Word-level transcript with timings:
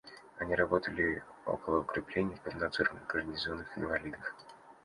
Они 0.39 0.55
работали 0.55 1.23
около 1.45 1.81
укреплений, 1.81 2.35
под 2.43 2.55
надзором 2.55 2.97
гарнизонных 3.07 3.77
инвалидов. 3.77 4.33